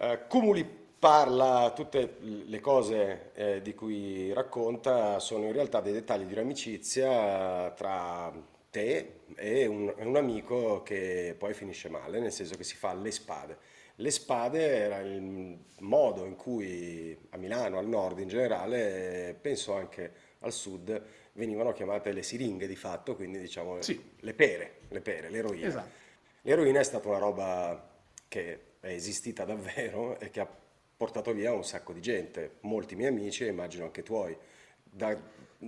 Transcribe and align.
Eh, 0.00 0.26
Cumuli 0.28 0.64
parla, 0.64 1.72
tutte 1.74 2.16
le 2.20 2.60
cose 2.60 3.30
eh, 3.34 3.62
di 3.62 3.74
cui 3.74 4.32
racconta 4.32 5.18
sono 5.18 5.46
in 5.46 5.52
realtà 5.52 5.80
dei 5.80 5.92
dettagli 5.92 6.24
di 6.24 6.32
un'amicizia 6.34 7.70
tra 7.72 8.32
te 8.70 9.20
e 9.34 9.66
un, 9.66 9.92
un 9.96 10.16
amico 10.16 10.82
che 10.84 11.34
poi 11.36 11.52
finisce 11.52 11.88
male, 11.88 12.20
nel 12.20 12.30
senso 12.32 12.56
che 12.56 12.62
si 12.64 12.76
fa 12.76 12.94
le 12.94 13.10
spade. 13.10 13.58
Le 13.96 14.10
spade 14.12 14.60
era 14.64 14.98
il 15.00 15.58
modo 15.80 16.24
in 16.24 16.36
cui 16.36 17.16
a 17.30 17.36
Milano, 17.36 17.78
al 17.78 17.88
nord 17.88 18.20
in 18.20 18.28
generale, 18.28 19.36
penso 19.40 19.74
anche 19.74 20.12
al 20.40 20.52
sud, 20.52 21.02
venivano 21.32 21.72
chiamate 21.72 22.12
le 22.12 22.22
siringhe 22.22 22.68
di 22.68 22.76
fatto, 22.76 23.16
quindi 23.16 23.40
diciamo 23.40 23.82
Sì, 23.82 24.00
le 24.20 24.34
pere, 24.34 24.82
le 24.88 25.00
pere, 25.00 25.28
l'eroina. 25.30 25.66
esatto. 25.66 26.06
L'eroina 26.42 26.78
è 26.78 26.84
stata 26.84 27.08
una 27.08 27.18
roba 27.18 27.96
che 28.28 28.60
è 28.80 28.88
esistita 28.88 29.44
davvero 29.44 30.18
e 30.18 30.30
che 30.30 30.40
ha 30.40 30.48
portato 30.96 31.32
via 31.32 31.52
un 31.52 31.64
sacco 31.64 31.92
di 31.92 32.00
gente, 32.00 32.56
molti 32.62 32.96
miei 32.96 33.10
amici 33.10 33.44
e 33.44 33.48
immagino 33.48 33.84
anche 33.84 34.02
tuoi. 34.02 34.36
Da- 34.82 35.16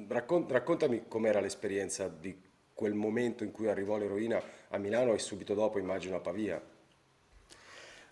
raccon- 0.09 0.49
raccontami 0.49 1.05
com'era 1.09 1.41
l'esperienza 1.41 2.09
di 2.09 2.37
quel 2.75 2.95
momento 2.95 3.45
in 3.45 3.53
cui 3.53 3.69
arrivò 3.69 3.97
l'eroina 3.99 4.43
a 4.69 4.79
Milano 4.79 5.13
e 5.15 5.19
subito 5.19 5.55
dopo 5.55 5.79
immagino 5.79 6.17
a 6.17 6.21
Pavia. 6.21 6.61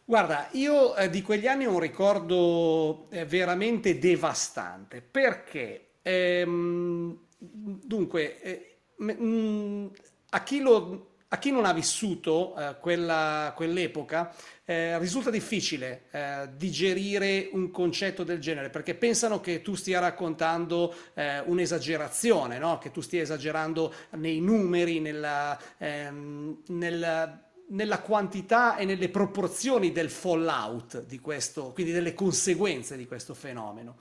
Guarda, 0.04 0.48
io 0.52 0.96
eh, 0.96 1.10
di 1.10 1.20
quegli 1.20 1.46
anni 1.46 1.66
ho 1.66 1.72
un 1.72 1.80
ricordo 1.80 3.08
eh, 3.10 3.26
veramente 3.26 3.98
devastante 3.98 5.02
perché, 5.02 5.88
ehm, 6.00 7.18
dunque, 7.38 8.40
eh, 8.40 8.76
m- 8.96 9.12
mm, 9.20 9.86
a 10.30 10.42
chi 10.42 10.60
lo- 10.60 11.07
a 11.30 11.38
chi 11.38 11.50
non 11.50 11.64
ha 11.66 11.72
vissuto 11.72 12.56
eh, 12.56 12.76
quella- 12.80 13.52
quell'epoca, 13.54 14.34
eh, 14.64 14.98
risulta 14.98 15.30
difficile 15.30 16.04
eh, 16.10 16.48
digerire 16.56 17.48
un 17.52 17.70
concetto 17.70 18.24
del 18.24 18.38
genere 18.38 18.70
perché 18.70 18.94
pensano 18.94 19.40
che 19.40 19.60
tu 19.62 19.74
stia 19.74 19.98
raccontando 20.00 20.94
eh, 21.14 21.40
un'esagerazione, 21.40 22.58
no? 22.58 22.78
Che 22.78 22.90
tu 22.90 23.00
stia 23.00 23.22
esagerando 23.22 23.92
nei 24.12 24.40
numeri, 24.40 25.00
nella, 25.00 25.58
ehm, 25.78 26.62
nel- 26.68 27.42
nella 27.70 28.00
quantità 28.00 28.76
e 28.78 28.86
nelle 28.86 29.10
proporzioni 29.10 29.92
del 29.92 30.08
fallout 30.08 31.04
di 31.04 31.18
questo, 31.18 31.72
quindi 31.72 31.92
delle 31.92 32.14
conseguenze 32.14 32.96
di 32.96 33.06
questo 33.06 33.34
fenomeno. 33.34 33.96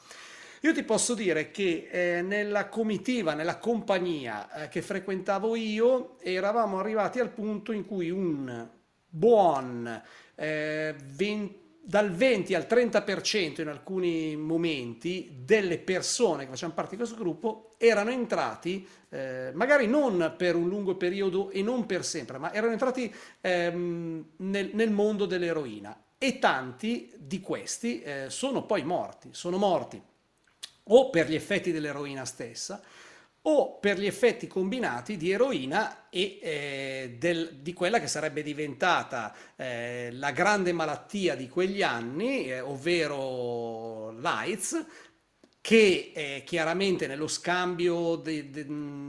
Io 0.61 0.73
ti 0.73 0.83
posso 0.83 1.13
dire 1.13 1.51
che 1.51 1.87
eh, 1.91 2.21
nella 2.23 2.67
comitiva, 2.67 3.35
nella 3.35 3.57
compagnia 3.57 4.63
eh, 4.63 4.67
che 4.69 4.81
frequentavo 4.81 5.55
io, 5.55 6.17
eravamo 6.19 6.79
arrivati 6.79 7.19
al 7.19 7.29
punto 7.29 7.71
in 7.71 7.85
cui 7.85 8.09
un 8.09 8.67
buon 9.07 10.01
eh, 10.33 10.95
ven- 11.13 11.53
dal 11.79 12.11
20 12.11 12.55
al 12.55 12.65
30% 12.67 13.61
in 13.61 13.67
alcuni 13.67 14.35
momenti 14.35 15.41
delle 15.45 15.77
persone 15.77 16.43
che 16.43 16.49
facevano 16.49 16.73
parte 16.73 16.91
di 16.91 16.97
questo 16.97 17.15
gruppo 17.15 17.69
erano 17.77 18.09
entrati, 18.09 18.85
eh, 19.09 19.51
magari 19.53 19.85
non 19.85 20.33
per 20.35 20.55
un 20.55 20.67
lungo 20.67 20.95
periodo 20.95 21.51
e 21.51 21.61
non 21.61 21.85
per 21.85 22.03
sempre, 22.03 22.39
ma 22.39 22.51
erano 22.51 22.71
entrati 22.71 23.13
ehm, 23.41 24.25
nel, 24.37 24.71
nel 24.73 24.89
mondo 24.89 25.27
dell'eroina. 25.27 26.01
E 26.17 26.39
tanti 26.39 27.13
di 27.15 27.39
questi 27.41 28.01
eh, 28.01 28.25
sono 28.29 28.65
poi 28.65 28.83
morti, 28.83 29.29
sono 29.31 29.57
morti 29.57 30.01
o 30.87 31.09
per 31.09 31.29
gli 31.29 31.35
effetti 31.35 31.71
dell'eroina 31.71 32.25
stessa 32.25 32.81
o 33.43 33.77
per 33.79 33.97
gli 33.97 34.05
effetti 34.05 34.45
combinati 34.47 35.15
di 35.15 35.31
eroina 35.31 36.09
e 36.09 36.37
eh, 36.41 37.15
del- 37.17 37.59
di 37.61 37.71
quella 37.71 37.99
che 37.99 38.07
sarebbe 38.07 38.43
diventata 38.43 39.33
eh, 39.55 40.09
la 40.11 40.31
grande 40.31 40.73
malattia 40.73 41.33
di 41.35 41.47
quegli 41.47 41.81
anni, 41.81 42.49
eh, 42.51 42.59
ovvero 42.59 44.11
l'AIDS, 44.19 44.85
che 45.61 46.11
eh, 46.13 46.43
chiaramente 46.45 47.07
nello 47.07 47.27
scambio 47.27 48.15
de- 48.17 48.49
de- 48.49 48.65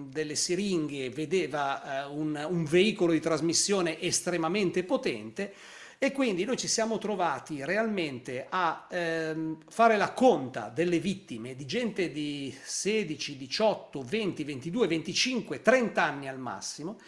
delle 0.09 0.35
siringhe 0.35 1.11
vedeva 1.11 2.05
eh, 2.05 2.09
un, 2.09 2.47
un 2.49 2.65
veicolo 2.65 3.13
di 3.13 3.21
trasmissione 3.21 4.01
estremamente 4.01 4.85
potente 4.85 5.53
e 5.99 6.13
quindi 6.13 6.45
noi 6.45 6.57
ci 6.57 6.69
siamo 6.69 6.97
trovati 6.99 7.65
realmente 7.65 8.47
a 8.49 8.87
ehm, 8.89 9.59
fare 9.69 9.97
la 9.97 10.13
conta 10.13 10.71
delle 10.73 11.01
vittime 11.01 11.57
di 11.57 11.67
gente 11.67 12.13
di 12.13 12.57
16, 12.63 13.37
18, 13.37 14.03
20, 14.03 14.45
22, 14.45 14.87
25, 14.87 15.61
30 15.61 16.03
anni 16.03 16.29
al 16.29 16.39
massimo 16.39 16.99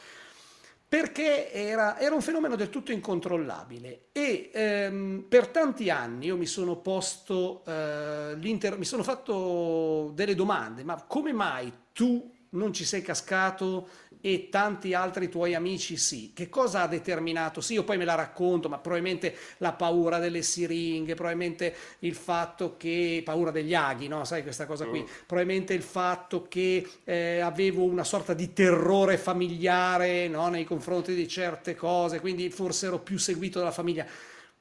perché 0.91 1.53
era, 1.53 2.01
era 2.01 2.17
un 2.17 2.21
fenomeno 2.21 2.57
del 2.57 2.69
tutto 2.69 2.91
incontrollabile. 2.91 4.07
E 4.11 4.51
ehm, 4.53 5.25
per 5.29 5.47
tanti 5.47 5.89
anni 5.89 6.27
io 6.27 6.37
mi 6.37 6.47
sono 6.47 6.79
posto, 6.79 7.63
eh, 7.65 8.35
mi 8.37 8.85
sono 8.85 9.05
fatto 9.05 10.11
delle 10.15 10.35
domande, 10.35 10.83
ma 10.83 11.01
come 11.07 11.33
mai 11.33 11.73
tu 11.93 12.29
non 12.51 12.73
ci 12.73 12.85
sei 12.85 13.03
cascato 13.03 13.89
e 14.21 14.49
tanti 14.51 14.95
altri 14.95 15.29
tuoi 15.29 15.55
amici 15.55 15.97
sì? 15.97 16.33
Che 16.35 16.49
cosa 16.49 16.83
ha 16.83 16.87
determinato? 16.87 17.61
Sì, 17.61 17.75
io 17.75 17.85
poi 17.85 17.97
me 17.97 18.05
la 18.05 18.15
racconto, 18.15 18.69
ma 18.69 18.79
probabilmente 18.79 19.35
la 19.59 19.73
paura 19.73 20.19
delle 20.19 20.43
siringhe, 20.43 21.15
probabilmente 21.15 21.75
il 22.01 22.15
fatto 22.15 22.77
che, 22.77 23.23
paura 23.25 23.51
degli 23.51 23.75
aghi, 23.75 24.09
no? 24.09 24.25
Sai 24.25 24.43
questa 24.43 24.67
cosa 24.67 24.87
qui, 24.87 25.07
probabilmente 25.27 25.75
il 25.75 25.83
fatto 25.83 26.47
che 26.49 26.87
eh, 27.05 27.41
avevo 27.41 27.85
una 27.85 28.05
sorta 28.05 28.35
di 28.35 28.53
terrore 28.53 29.17
familiare 29.17 30.29
no? 30.29 30.49
nei 30.49 30.65
confronti 30.65 31.15
di 31.15 31.29
certe 31.29 31.75
cose, 31.75 32.21
quindi 32.21 32.51
forse 32.51 32.87
ero 32.87 32.99
più 32.99 33.19
seguito 33.19 33.59
dalla 33.59 33.71
famiglia, 33.71 34.07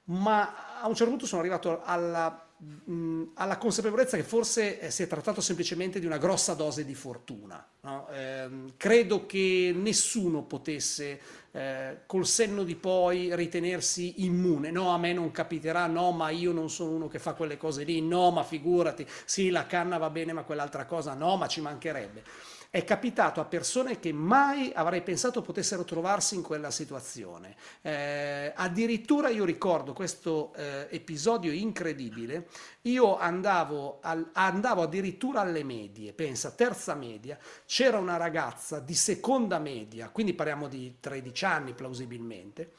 ma 0.05 0.79
a 0.81 0.87
un 0.87 0.95
certo 0.95 1.11
punto 1.11 1.25
sono 1.25 1.41
arrivato 1.41 1.81
alla, 1.83 2.48
mh, 2.59 3.31
alla 3.35 3.57
consapevolezza 3.57 4.17
che 4.17 4.23
forse 4.23 4.79
eh, 4.79 4.91
si 4.91 5.03
è 5.03 5.07
trattato 5.07 5.41
semplicemente 5.41 5.99
di 5.99 6.05
una 6.05 6.17
grossa 6.17 6.53
dose 6.53 6.85
di 6.85 6.95
fortuna. 6.95 7.65
no? 7.81 8.07
Ehm, 8.11 8.73
credo 8.77 9.25
che 9.25 9.71
nessuno 9.75 10.43
potesse 10.43 11.19
eh, 11.51 11.99
col 12.05 12.25
senno 12.25 12.63
di 12.63 12.75
poi 12.75 13.35
ritenersi 13.35 14.23
immune. 14.25 14.71
No, 14.71 14.93
a 14.93 14.97
me 14.97 15.13
non 15.13 15.31
capiterà, 15.31 15.87
no, 15.87 16.11
ma 16.11 16.29
io 16.29 16.51
non 16.51 16.69
sono 16.69 16.91
uno 16.91 17.07
che 17.07 17.19
fa 17.19 17.33
quelle 17.33 17.57
cose 17.57 17.83
lì, 17.83 18.01
no, 18.01 18.31
ma 18.31 18.43
figurati, 18.43 19.05
sì, 19.25 19.49
la 19.49 19.65
canna 19.65 19.97
va 19.97 20.09
bene, 20.09 20.33
ma 20.33 20.43
quell'altra 20.43 20.85
cosa 20.85 21.13
no, 21.13 21.37
ma 21.37 21.47
ci 21.47 21.61
mancherebbe. 21.61 22.23
È 22.71 22.83
capitato 22.83 23.41
a 23.41 23.45
persone 23.45 23.99
che 23.99 24.13
mai 24.13 24.71
avrei 24.75 25.01
pensato 25.01 25.41
potessero 25.41 25.83
trovarsi 25.83 26.35
in 26.35 26.43
quella 26.43 26.69
situazione. 26.69 27.55
Eh, 27.81 28.53
addirittura 28.55 29.29
io 29.29 29.43
ricordo 29.43 29.93
questo 29.93 30.53
eh, 30.53 30.85
episodio 30.91 31.51
incredibile. 31.51 32.47
Io 32.81 33.17
andavo, 33.17 33.97
al- 34.03 34.29
andavo 34.33 34.83
addirittura 34.83 35.41
alle 35.41 35.63
medie, 35.63 36.13
pensa, 36.13 36.51
terza 36.51 36.93
media, 36.93 37.39
c'era 37.65 37.97
una 37.97 38.17
ragazza 38.17 38.79
di 38.79 38.93
seconda 38.93 39.57
media, 39.57 40.09
quindi 40.09 40.35
parliamo 40.35 40.67
di 40.67 40.97
13 40.99 41.45
anni 41.45 41.73
plausibilmente. 41.73 42.73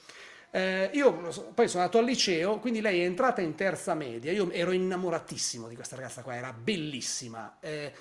Eh, 0.53 0.91
io 0.95 1.13
poi 1.53 1.67
sono 1.67 1.83
andato 1.83 1.99
al 1.99 2.05
liceo, 2.05 2.61
quindi 2.61 2.81
lei 2.81 3.01
è 3.01 3.05
entrata 3.05 3.41
in 3.41 3.57
terza 3.57 3.95
media. 3.95 4.31
Io 4.31 4.53
ero 4.53 4.71
innamoratissimo 4.71 5.67
di 5.67 5.75
questa 5.75 5.97
ragazza 5.97 6.23
qua, 6.23 6.37
era 6.37 6.53
bellissima. 6.53 7.57
Eh, 7.59 7.93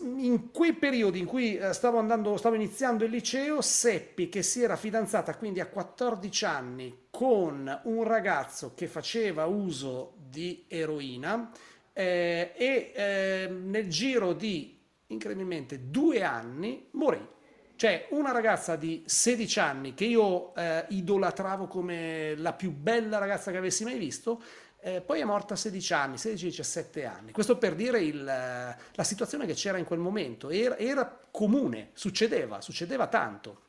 In 0.00 0.50
quei 0.50 0.72
periodi 0.72 1.18
in 1.18 1.26
cui 1.26 1.58
eh, 1.58 1.74
stavo 1.74 1.98
andando, 1.98 2.38
stavo 2.38 2.54
iniziando 2.54 3.04
il 3.04 3.10
liceo, 3.10 3.60
seppi 3.60 4.30
che 4.30 4.42
si 4.42 4.62
era 4.62 4.76
fidanzata 4.76 5.36
quindi 5.36 5.60
a 5.60 5.66
14 5.66 6.44
anni 6.46 7.06
con 7.10 7.80
un 7.84 8.02
ragazzo 8.04 8.72
che 8.74 8.86
faceva 8.86 9.44
uso 9.44 10.14
di 10.16 10.64
eroina 10.68 11.50
eh, 11.92 12.52
e 12.56 12.92
eh, 12.94 13.48
nel 13.50 13.88
giro 13.88 14.32
di 14.32 14.78
incredibilmente 15.08 15.90
due 15.90 16.22
anni 16.22 16.86
morì. 16.92 17.36
Cioè, 17.76 18.08
una 18.10 18.32
ragazza 18.32 18.74
di 18.74 19.04
16 19.06 19.60
anni 19.60 19.94
che 19.94 20.04
io 20.04 20.54
eh, 20.56 20.86
idolatravo 20.88 21.66
come 21.68 22.34
la 22.36 22.52
più 22.52 22.72
bella 22.72 23.18
ragazza 23.18 23.52
che 23.52 23.58
avessi 23.58 23.84
mai 23.84 23.98
visto, 23.98 24.42
eh, 24.80 25.00
poi 25.00 25.20
è 25.20 25.24
morta 25.24 25.54
a 25.54 25.56
16 25.56 25.92
anni, 25.92 26.16
16-17 26.16 27.06
anni. 27.06 27.32
Questo 27.32 27.58
per 27.58 27.74
dire 27.74 28.00
il, 28.00 28.26
eh, 28.26 28.76
la 28.92 29.04
situazione 29.04 29.44
che 29.46 29.54
c'era 29.54 29.78
in 29.78 29.84
quel 29.84 29.98
momento. 29.98 30.50
Era, 30.50 30.76
era 30.78 31.18
comune, 31.30 31.90
succedeva, 31.94 32.60
succedeva 32.60 33.08
tanto. 33.08 33.66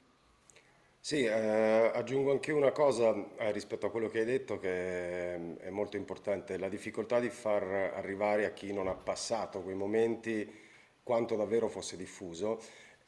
Sì, 1.02 1.24
eh, 1.24 1.92
aggiungo 1.94 2.32
anche 2.32 2.52
una 2.52 2.72
cosa 2.72 3.16
eh, 3.38 3.52
rispetto 3.52 3.88
a 3.88 3.90
quello 3.90 4.10
che 4.10 4.20
hai 4.20 4.26
detto 4.26 4.60
che 4.60 4.70
è, 4.70 5.40
è 5.62 5.70
molto 5.70 5.98
importante, 5.98 6.58
la 6.58 6.70
difficoltà 6.70 7.20
di 7.20 7.30
far 7.30 7.64
arrivare 7.96 8.46
a 8.46 8.52
chi 8.52 8.72
non 8.74 8.88
ha 8.88 8.96
passato 8.96 9.62
quei 9.62 9.76
momenti 9.76 10.48
quanto 11.02 11.36
davvero 11.36 11.70
fosse 11.70 11.98
diffuso. 11.98 12.62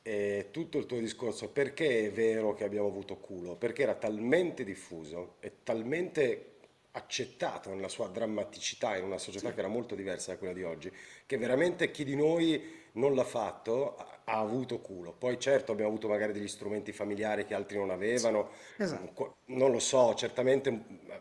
E 0.03 0.47
tutto 0.49 0.79
il 0.79 0.87
tuo 0.87 0.97
discorso, 0.97 1.49
perché 1.49 2.07
è 2.07 2.11
vero 2.11 2.53
che 2.55 2.63
abbiamo 2.63 2.87
avuto 2.87 3.17
culo? 3.17 3.55
Perché 3.55 3.83
era 3.83 3.93
talmente 3.93 4.63
diffuso 4.63 5.35
e 5.39 5.57
talmente 5.61 6.50
accettato 6.93 7.69
nella 7.69 7.87
sua 7.87 8.07
drammaticità 8.07 8.97
in 8.97 9.05
una 9.05 9.17
società 9.17 9.53
che 9.53 9.59
era 9.59 9.67
molto 9.67 9.95
diversa 9.95 10.31
da 10.31 10.37
quella 10.37 10.53
di 10.53 10.63
oggi, 10.63 10.91
che 11.25 11.37
veramente 11.37 11.91
chi 11.91 12.03
di 12.03 12.15
noi 12.15 12.79
non 12.93 13.15
l'ha 13.15 13.23
fatto 13.23 13.95
ha 14.25 14.37
avuto 14.39 14.79
culo. 14.79 15.13
Poi 15.13 15.39
certo 15.39 15.71
abbiamo 15.71 15.89
avuto 15.89 16.07
magari 16.07 16.33
degli 16.33 16.47
strumenti 16.47 16.91
familiari 16.91 17.45
che 17.45 17.53
altri 17.53 17.77
non 17.77 17.89
avevano, 17.89 18.49
Esatto. 18.77 19.37
non 19.45 19.71
lo 19.71 19.79
so, 19.79 20.13
certamente 20.15 20.71
mm, 20.71 20.79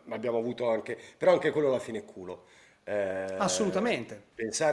abbiamo 0.09 0.37
avuto 0.37 0.69
anche, 0.69 0.97
però 1.17 1.31
anche 1.31 1.51
quello 1.51 1.67
alla 1.69 1.79
fine 1.79 1.99
è 1.99 2.05
culo. 2.05 2.45
Eh, 2.93 3.35
Assolutamente. 3.37 4.29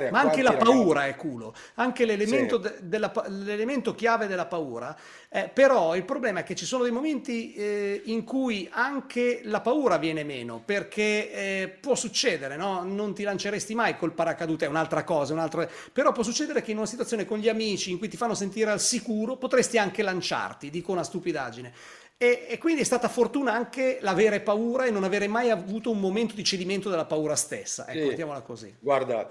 Ma 0.08 0.20
anche 0.20 0.42
la 0.42 0.50
ragazzi... 0.50 0.70
paura 0.70 1.06
è 1.06 1.14
culo, 1.14 1.54
anche 1.74 2.02
Sì, 2.02 2.08
l'elemento 2.08 2.56
de- 2.56 2.76
della 2.80 3.10
pa- 3.10 3.28
l'elemento 3.28 3.94
chiave 3.94 4.26
della 4.26 4.46
paura. 4.46 4.96
Eh, 5.28 5.50
però 5.52 5.94
il 5.94 6.04
problema 6.04 6.40
è 6.40 6.42
che 6.42 6.54
ci 6.54 6.64
sono 6.64 6.82
dei 6.82 6.92
momenti 6.92 7.52
eh, 7.54 8.00
in 8.06 8.24
cui 8.24 8.66
anche 8.72 9.42
la 9.44 9.60
paura 9.60 9.98
viene 9.98 10.24
meno, 10.24 10.62
perché 10.64 11.30
eh, 11.30 11.68
può 11.80 11.94
succedere, 11.94 12.56
no? 12.56 12.82
Non 12.82 13.14
ti 13.14 13.22
lanceresti 13.24 13.74
mai 13.74 13.96
col 13.96 14.12
paracadute, 14.12 14.64
è 14.64 14.68
un'altra 14.68 15.04
cosa, 15.04 15.34
un'altra... 15.34 15.68
però 15.92 16.12
può 16.12 16.22
succedere 16.22 16.62
che 16.62 16.70
in 16.70 16.78
una 16.78 16.86
situazione 16.86 17.26
con 17.26 17.38
gli 17.38 17.48
amici 17.48 17.90
in 17.90 17.98
cui 17.98 18.08
ti 18.08 18.16
fanno 18.16 18.34
sentire 18.34 18.70
al 18.70 18.80
sicuro, 18.80 19.36
potresti 19.36 19.76
anche 19.78 20.02
lanciarti, 20.02 20.70
dico 20.70 20.92
una 20.92 21.04
stupidaggine. 21.04 21.72
E, 22.20 22.46
e 22.48 22.58
quindi 22.58 22.80
è 22.80 22.84
stata 22.84 23.08
fortuna 23.08 23.52
anche 23.52 23.98
l'avere 24.00 24.40
paura 24.40 24.86
e 24.86 24.90
non 24.90 25.04
avere 25.04 25.28
mai 25.28 25.50
avuto 25.50 25.92
un 25.92 26.00
momento 26.00 26.34
di 26.34 26.42
cedimento 26.42 26.90
della 26.90 27.04
paura 27.04 27.36
stessa. 27.36 27.86
Ecco, 27.86 28.00
sì. 28.00 28.08
mettiamola 28.08 28.40
così. 28.40 28.74
Guarda, 28.80 29.28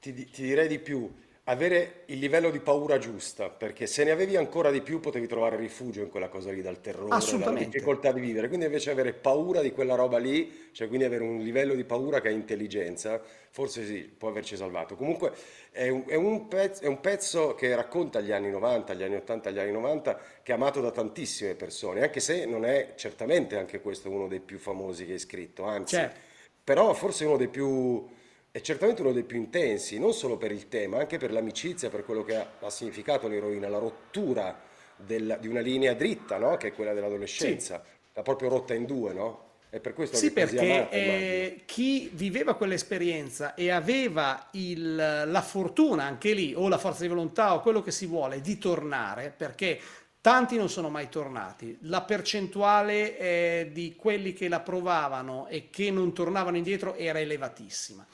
ti, 0.00 0.12
ti 0.30 0.42
direi 0.42 0.68
di 0.68 0.78
più, 0.78 1.12
avere 1.50 2.02
il 2.06 2.18
livello 2.18 2.50
di 2.50 2.60
paura 2.60 2.96
giusta, 2.98 3.50
perché 3.50 3.86
se 3.86 4.04
ne 4.04 4.12
avevi 4.12 4.36
ancora 4.36 4.70
di 4.70 4.80
più 4.80 5.00
potevi 5.00 5.26
trovare 5.26 5.56
rifugio 5.56 6.00
in 6.00 6.08
quella 6.08 6.28
cosa 6.28 6.52
lì, 6.52 6.62
dal 6.62 6.80
terrore, 6.80 7.08
dalla 7.08 7.58
difficoltà 7.58 8.12
di 8.12 8.20
vivere. 8.20 8.46
Quindi 8.46 8.66
invece 8.66 8.92
avere 8.92 9.12
paura 9.12 9.60
di 9.60 9.72
quella 9.72 9.96
roba 9.96 10.18
lì, 10.18 10.70
cioè 10.72 10.86
quindi 10.86 11.04
avere 11.04 11.24
un 11.24 11.40
livello 11.40 11.74
di 11.74 11.82
paura 11.84 12.20
che 12.20 12.28
è 12.28 12.32
intelligenza, 12.32 13.20
forse 13.50 13.84
sì, 13.84 14.02
può 14.16 14.28
averci 14.28 14.56
salvato. 14.56 14.94
Comunque 14.94 15.32
è 15.72 15.88
un, 15.88 16.04
è 16.06 16.14
un 16.14 16.46
pezzo, 16.46 16.84
è 16.84 16.86
un 16.86 17.00
pezzo 17.00 17.54
che 17.56 17.74
racconta 17.74 18.20
gli 18.20 18.30
anni 18.30 18.50
90, 18.50 18.94
gli 18.94 19.02
anni 19.02 19.16
80, 19.16 19.50
gli 19.50 19.58
anni 19.58 19.72
90, 19.72 20.20
che 20.44 20.52
è 20.52 20.54
amato 20.54 20.80
da 20.80 20.92
tantissime 20.92 21.54
persone, 21.56 22.02
anche 22.02 22.20
se 22.20 22.46
non 22.46 22.64
è 22.64 22.92
certamente 22.94 23.56
anche 23.56 23.80
questo 23.80 24.08
uno 24.08 24.28
dei 24.28 24.40
più 24.40 24.58
famosi 24.58 25.04
che 25.04 25.12
hai 25.12 25.18
scritto, 25.18 25.64
anzi, 25.64 25.96
Certo. 25.96 26.20
però 26.62 26.92
forse 26.94 27.24
uno 27.24 27.36
dei 27.36 27.48
più, 27.48 28.06
è 28.52 28.60
certamente 28.60 29.02
uno 29.02 29.12
dei 29.12 29.24
più 29.24 29.38
intensi, 29.38 29.98
non 29.98 30.12
solo 30.12 30.36
per 30.36 30.50
il 30.52 30.68
tema, 30.68 30.98
anche 30.98 31.18
per 31.18 31.32
l'amicizia, 31.32 31.88
per 31.90 32.04
quello 32.04 32.24
che 32.24 32.36
ha, 32.36 32.46
ha 32.60 32.70
significato 32.70 33.28
l'eroina, 33.28 33.68
la 33.68 33.78
rottura 33.78 34.58
del- 34.96 35.38
di 35.40 35.48
una 35.48 35.60
linea 35.60 35.94
dritta, 35.94 36.36
no? 36.38 36.56
Che 36.56 36.68
è 36.68 36.72
quella 36.74 36.92
Sì, 36.92 36.94
dell'adolescenza, 36.94 37.84
l'ha 38.12 38.22
proprio 38.22 38.48
rotta 38.48 38.74
in 38.74 38.86
due, 38.86 39.12
no? 39.12 39.48
È 39.70 39.78
per 39.80 39.94
questo 39.94 40.18
che 40.20 40.26
Sì, 40.26 40.32
così 40.32 40.56
perché 40.56 40.58
amata, 40.58 40.96
eh, 40.96 41.62
chi 41.66 42.10
viveva 42.12 42.54
quell'esperienza 42.56 43.54
e 43.54 43.70
aveva 43.70 44.48
il- 44.52 44.96
la 44.96 45.42
fortuna 45.42 46.02
anche 46.04 46.32
lì, 46.32 46.52
o 46.54 46.68
la 46.68 46.78
forza 46.78 47.02
di 47.02 47.08
volontà, 47.08 47.54
o 47.54 47.60
quello 47.60 47.80
che 47.80 47.92
si 47.92 48.06
vuole, 48.06 48.40
di 48.40 48.58
tornare, 48.58 49.32
perché 49.36 49.78
tanti 50.20 50.56
non 50.56 50.68
sono 50.68 50.88
mai 50.88 51.08
tornati. 51.08 51.78
La 51.82 52.02
percentuale 52.02 53.18
eh, 53.18 53.70
di 53.72 53.94
quelli 53.96 54.32
che 54.32 54.48
la 54.48 54.60
provavano 54.60 55.46
e 55.48 55.70
che 55.70 55.90
non 55.90 56.12
tornavano 56.12 56.56
indietro 56.56 56.94
era 56.94 57.20
elevatissima. 57.20 58.06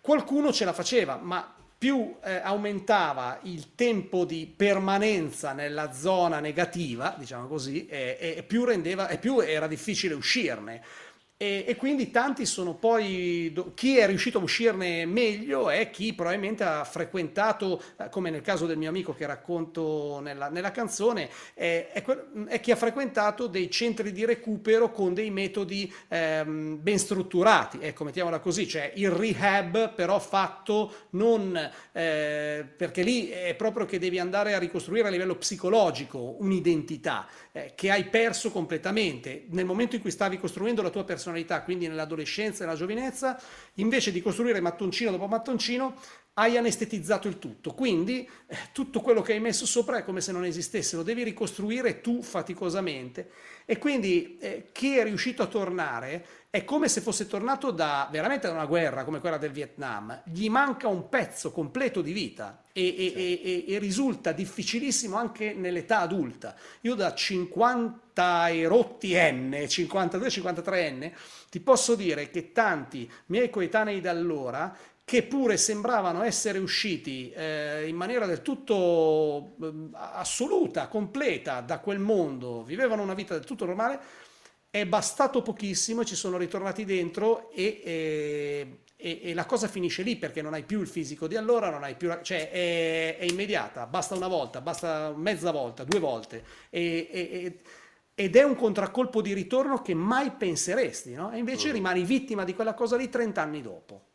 Qualcuno 0.00 0.52
ce 0.52 0.64
la 0.64 0.72
faceva, 0.72 1.16
ma 1.16 1.54
più 1.82 2.14
eh, 2.22 2.36
aumentava 2.36 3.40
il 3.42 3.74
tempo 3.74 4.24
di 4.24 4.52
permanenza 4.54 5.52
nella 5.52 5.92
zona 5.92 6.38
negativa, 6.38 7.14
diciamo 7.18 7.48
così, 7.48 7.86
e, 7.86 8.16
e 8.36 8.42
più 8.44 8.64
rendeva, 8.64 9.08
e 9.08 9.18
più 9.18 9.40
era 9.40 9.66
difficile 9.66 10.14
uscirne. 10.14 10.82
E, 11.42 11.64
e 11.66 11.74
quindi 11.74 12.12
tanti 12.12 12.46
sono 12.46 12.74
poi, 12.74 13.52
chi 13.74 13.98
è 13.98 14.06
riuscito 14.06 14.38
a 14.38 14.42
uscirne 14.42 15.06
meglio 15.06 15.70
è 15.70 15.90
chi 15.90 16.14
probabilmente 16.14 16.62
ha 16.62 16.84
frequentato, 16.84 17.82
eh, 17.98 18.08
come 18.10 18.30
nel 18.30 18.42
caso 18.42 18.64
del 18.64 18.76
mio 18.76 18.88
amico 18.88 19.12
che 19.12 19.26
racconto 19.26 20.20
nella, 20.22 20.48
nella 20.48 20.70
canzone, 20.70 21.28
è, 21.54 21.88
è 21.92 22.04
è 22.46 22.60
chi 22.60 22.70
ha 22.70 22.76
frequentato 22.76 23.46
dei 23.48 23.70
centri 23.70 24.12
di 24.12 24.24
recupero 24.24 24.92
con 24.92 25.14
dei 25.14 25.30
metodi 25.30 25.92
ehm, 26.08 26.78
ben 26.80 26.98
strutturati, 26.98 27.78
ecco, 27.80 28.04
mettiamola 28.04 28.38
così, 28.38 28.68
cioè 28.68 28.92
il 28.94 29.10
rehab 29.10 29.94
però 29.94 30.20
fatto 30.20 30.92
non 31.10 31.56
eh, 31.92 32.64
perché 32.76 33.02
lì 33.02 33.28
è 33.28 33.54
proprio 33.54 33.86
che 33.86 33.98
devi 33.98 34.18
andare 34.18 34.54
a 34.54 34.58
ricostruire 34.58 35.08
a 35.08 35.10
livello 35.10 35.36
psicologico 35.36 36.36
un'identità 36.38 37.26
eh, 37.52 37.72
che 37.74 37.90
hai 37.90 38.04
perso 38.04 38.50
completamente. 38.50 39.46
Nel 39.48 39.64
momento 39.64 39.96
in 39.96 40.02
cui 40.02 40.10
stavi 40.10 40.38
costruendo 40.38 40.82
la 40.82 40.90
tua 40.90 41.04
personalità, 41.04 41.30
quindi 41.64 41.88
nell'adolescenza 41.88 42.62
e 42.62 42.66
nella 42.66 42.78
giovinezza, 42.78 43.40
invece 43.74 44.12
di 44.12 44.22
costruire 44.22 44.60
mattoncino 44.60 45.10
dopo 45.10 45.26
mattoncino, 45.26 45.94
hai 46.34 46.56
anestetizzato 46.56 47.28
il 47.28 47.38
tutto. 47.38 47.72
Quindi 47.74 48.28
eh, 48.46 48.56
tutto 48.72 49.00
quello 49.00 49.20
che 49.20 49.32
hai 49.32 49.40
messo 49.40 49.66
sopra 49.66 49.98
è 49.98 50.04
come 50.04 50.20
se 50.20 50.32
non 50.32 50.44
esistesse, 50.44 50.96
lo 50.96 51.02
devi 51.02 51.22
ricostruire 51.24 52.00
tu 52.00 52.22
faticosamente. 52.22 53.30
E 53.66 53.78
quindi 53.78 54.38
eh, 54.38 54.68
chi 54.72 54.96
è 54.96 55.04
riuscito 55.04 55.42
a 55.42 55.46
tornare 55.46 56.26
è 56.48 56.64
come 56.64 56.88
se 56.88 57.00
fosse 57.00 57.26
tornato 57.26 57.70
da 57.70 58.08
veramente 58.10 58.46
da 58.46 58.52
una 58.52 58.66
guerra 58.66 59.04
come 59.04 59.20
quella 59.20 59.38
del 59.38 59.52
Vietnam. 59.52 60.22
Gli 60.24 60.48
manca 60.48 60.88
un 60.88 61.08
pezzo 61.08 61.50
completo 61.50 62.00
di 62.00 62.12
vita 62.12 62.64
e, 62.72 62.82
e- 62.82 63.40
e- 63.42 63.64
e 63.74 63.78
risulta 63.78 64.32
difficilissimo 64.32 65.16
anche 65.16 65.52
nell'età 65.52 66.00
adulta. 66.00 66.54
Io 66.82 66.94
da 66.94 67.14
50 67.14 68.01
e 68.14 68.66
rotti 68.66 69.14
N, 69.14 69.66
52-53 69.68 70.90
N, 70.92 71.12
ti 71.50 71.60
posso 71.60 71.94
dire 71.94 72.30
che 72.30 72.52
tanti 72.52 73.10
miei 73.26 73.50
coetanei 73.50 74.00
da 74.00 74.10
allora 74.10 74.76
che 75.04 75.24
pure 75.24 75.56
sembravano 75.56 76.22
essere 76.22 76.58
usciti 76.58 77.30
eh, 77.32 77.86
in 77.88 77.96
maniera 77.96 78.24
del 78.26 78.40
tutto 78.40 79.56
assoluta, 79.92 80.88
completa 80.88 81.60
da 81.60 81.80
quel 81.80 81.98
mondo, 81.98 82.62
vivevano 82.62 83.02
una 83.02 83.14
vita 83.14 83.34
del 83.34 83.44
tutto 83.44 83.64
normale, 83.66 83.98
è 84.70 84.86
bastato 84.86 85.42
pochissimo 85.42 86.00
e 86.00 86.04
ci 86.06 86.14
sono 86.14 86.38
ritornati 86.38 86.84
dentro 86.84 87.50
e, 87.50 87.80
e- 87.84 88.78
e- 88.96 89.20
e 89.24 89.34
la 89.34 89.44
cosa 89.44 89.68
finisce 89.68 90.02
lì 90.02 90.16
perché 90.16 90.40
non 90.40 90.54
hai 90.54 90.62
più 90.62 90.80
il 90.80 90.86
fisico 90.86 91.26
di 91.26 91.36
allora, 91.36 91.68
non 91.70 91.82
hai 91.82 91.94
più, 91.96 92.08
la- 92.08 92.22
cioè 92.22 92.50
è, 92.50 93.18
è 93.18 93.24
immediata, 93.24 93.86
basta 93.86 94.14
una 94.14 94.28
volta, 94.28 94.60
basta 94.62 95.12
mezza 95.14 95.50
volta, 95.50 95.84
due 95.84 95.98
volte 95.98 96.44
e- 96.70 97.58
ed 98.14 98.36
è 98.36 98.42
un 98.42 98.54
contraccolpo 98.56 99.20
di 99.22 99.32
ritorno 99.32 99.80
che 99.82 99.94
mai 99.94 100.32
penseresti, 100.32 101.14
no? 101.14 101.32
E 101.32 101.38
invece 101.38 101.68
Mhm. 101.68 101.74
rimani 101.74 102.04
vittima 102.04 102.44
di 102.44 102.54
quella 102.54 102.74
cosa 102.74 102.96
lì 102.96 103.08
30 103.08 103.42
anni 103.42 103.62
dopo. 103.62 104.06